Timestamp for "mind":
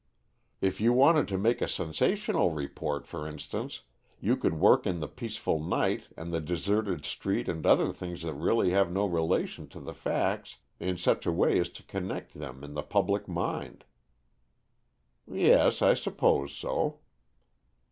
13.27-13.85